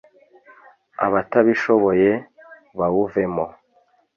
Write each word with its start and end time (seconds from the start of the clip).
abatabishoboye 1.05 2.09
bawuvemo 2.79 3.45